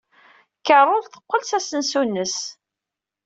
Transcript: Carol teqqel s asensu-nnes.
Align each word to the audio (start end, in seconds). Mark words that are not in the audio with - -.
Carol 0.67 1.01
teqqel 1.05 1.41
s 1.45 1.51
asensu-nnes. 1.57 2.35